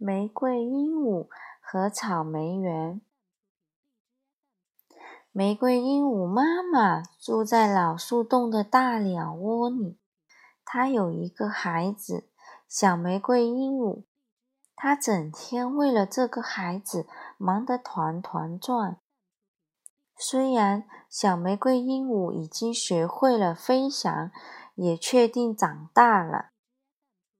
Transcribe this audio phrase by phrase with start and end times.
[0.00, 1.26] 玫瑰鹦鹉
[1.60, 3.00] 和草莓园。
[5.32, 9.98] 玫瑰鹦鹉妈妈住在老树洞的大鸟窝里，
[10.64, 12.28] 它有一个孩子，
[12.68, 14.04] 小玫瑰鹦鹉。
[14.76, 19.00] 它整天为了这个孩子忙得团团转。
[20.16, 24.30] 虽然小玫瑰鹦鹉已经学会了飞翔，
[24.76, 26.50] 也确定长大了。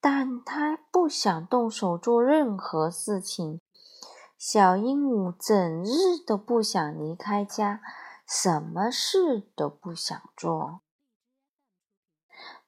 [0.00, 3.60] 但他不想动手做任何事情。
[4.38, 7.80] 小鹦鹉整日都不想离开家，
[8.26, 10.80] 什么事都不想做。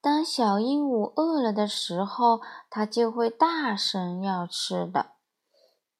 [0.00, 5.12] 当小鹦鹉饿了的时候，它就会大声要吃的。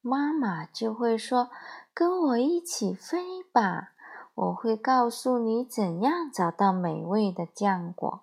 [0.00, 1.50] 妈妈就会说
[1.92, 3.92] ：“跟我一起飞吧，
[4.34, 8.22] 我会告诉你怎样找到美味的浆果。”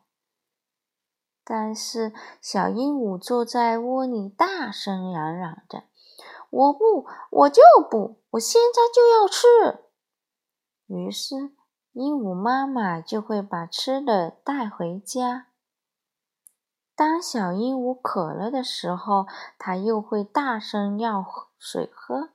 [1.50, 2.12] 但是
[2.42, 5.84] 小鹦鹉坐在窝里，大声嚷嚷着
[6.52, 9.86] ：“我不，我就不，我现在就要吃！”
[10.88, 11.54] 于是
[11.94, 15.48] 鹦鹉妈妈就会把吃的带回家。
[16.94, 19.26] 当小鹦鹉渴了的时候，
[19.58, 21.24] 它又会大声要
[21.58, 22.32] 水喝。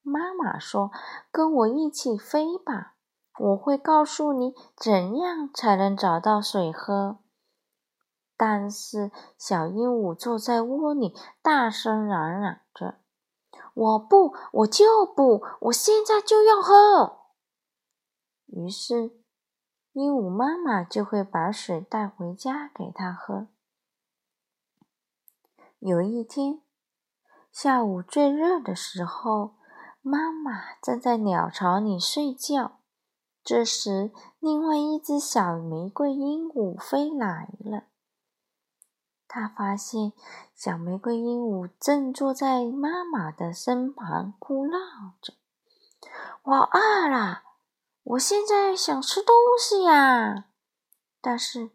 [0.00, 0.90] 妈妈说
[1.30, 2.94] ：“跟我一起飞吧，
[3.38, 7.18] 我会告诉你怎样才能找到水喝。”
[8.46, 13.00] 但是小鹦鹉坐在窝里，大声嚷嚷着
[13.72, 17.20] ：“我不，我就不，我现在就要喝。”
[18.44, 19.18] 于是，
[19.94, 23.46] 鹦鹉妈妈就会把水带回家给它喝。
[25.78, 26.60] 有一天
[27.50, 29.54] 下午最热的时候，
[30.02, 32.80] 妈妈正在鸟巢里睡觉。
[33.42, 37.84] 这时，另外一只小玫瑰鹦鹉飞来了。
[39.26, 40.12] 他发现
[40.54, 44.78] 小玫瑰鹦鹉正坐在妈妈的身旁哭闹
[45.20, 45.34] 着
[46.44, 47.42] ：“我饿了，
[48.04, 50.46] 我现在想吃东西呀！”
[51.20, 51.70] 但是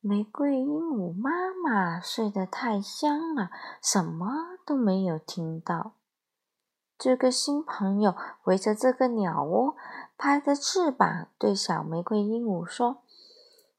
[0.00, 3.50] 玫瑰鹦鹉妈妈睡得太香了，
[3.82, 5.92] 什么都没有听到。
[6.96, 9.74] 这个新朋友围着这个鸟窝，
[10.16, 13.02] 拍着翅膀对小玫瑰鹦鹉说。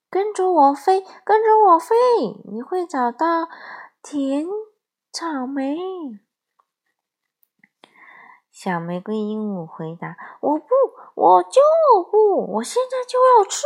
[0.10, 1.96] 跟着我飞，跟着我飞，
[2.52, 3.50] 你会找到
[4.02, 4.46] 甜
[5.12, 5.78] 草莓。
[8.52, 10.66] 小玫瑰鹦鹉回答：“我不，
[11.16, 11.60] 我就
[12.10, 13.66] 不，我现在就要吃。”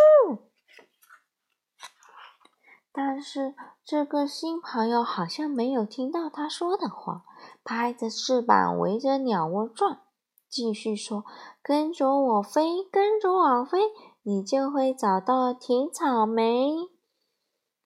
[2.91, 3.53] 但是
[3.85, 7.23] 这个新朋友好像没有听到他说的话，
[7.63, 10.01] 拍着翅膀围着鸟窝转，
[10.49, 11.23] 继续说
[11.61, 13.79] ：“跟着我飞，跟着我飞。”
[14.21, 16.89] 你就会找到甜草莓。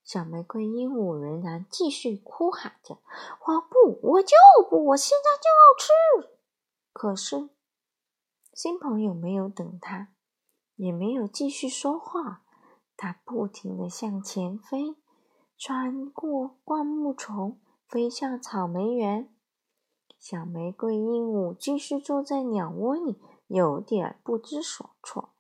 [0.04, 2.96] 小玫瑰鹦鹉仍然继续哭喊着
[3.48, 4.36] ：“我不，我就
[4.70, 6.38] 不，我现在就要吃。”
[6.92, 7.50] 可是
[8.52, 10.10] 新朋友没有等他，
[10.76, 12.44] 也没有继续说话。
[12.98, 14.98] 他不停的向前飞，
[15.58, 19.34] 穿过灌木丛，飞向草莓园。
[20.20, 25.33] 小玫瑰鹦鹉继续坐在鸟窝里，有点不知所措。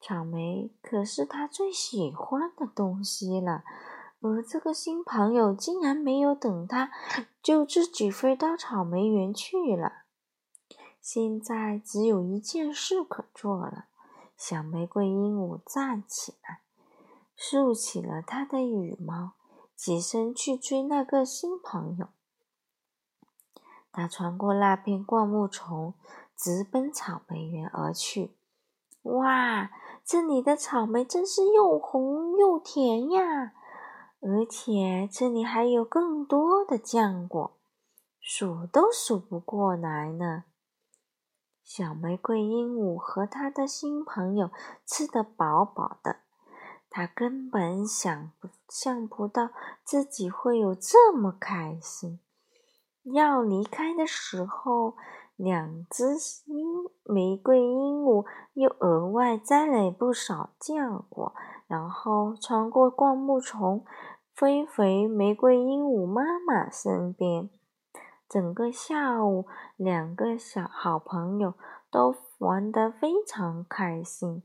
[0.00, 3.64] 草莓可是他最喜欢的东西了，
[4.20, 6.90] 而这个新朋友竟然没有等他，
[7.42, 10.04] 就自己飞到草莓园去了。
[11.00, 13.86] 现在只有一件事可做了。
[14.36, 16.60] 小玫瑰鹦鹉站起来，
[17.34, 19.32] 竖起了它的羽毛，
[19.74, 22.08] 起身去追那个新朋友。
[23.90, 25.94] 它穿过那片灌木丛，
[26.36, 28.36] 直奔草莓园而去。
[29.02, 29.70] 哇！
[30.08, 33.52] 这里的草莓真是又红又甜呀，
[34.22, 37.58] 而且这里还有更多的浆果，
[38.18, 40.44] 数都数不过来呢。
[41.62, 44.50] 小玫瑰鹦鹉和他的新朋友
[44.86, 46.20] 吃得饱饱的，
[46.88, 48.32] 他根本想
[48.66, 49.50] 象不到
[49.84, 52.18] 自己会有这么开心。
[53.02, 54.94] 要离开的时候。
[55.38, 56.18] 两只
[57.08, 61.34] 玫瑰鹦鹉又额外摘了不少浆果，
[61.66, 63.84] 然后穿过灌木丛，
[64.34, 67.48] 飞回玫瑰鹦鹉妈妈身边。
[68.28, 69.46] 整个下午，
[69.76, 71.54] 两个小好朋友
[71.90, 74.42] 都玩得非常开心。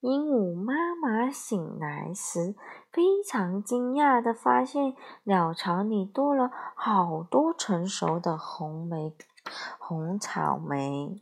[0.00, 2.54] 鹦鹉妈妈醒来时，
[2.92, 4.94] 非常惊讶地发现
[5.24, 9.16] 鸟巢里多了好多成熟的红莓。
[9.80, 11.20] 红草莓，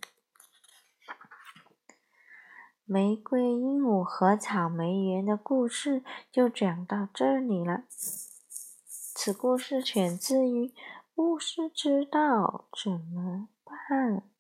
[2.89, 7.83] 玫瑰鹦鹉和草莓园的故事就讲到这里了。
[8.87, 10.73] 此故事选自于
[11.17, 14.36] 巫师知道怎么办。